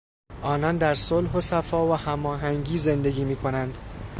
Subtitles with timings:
[0.41, 3.77] آنان در صلح و صفا و هماهنگی زندگی میکنند.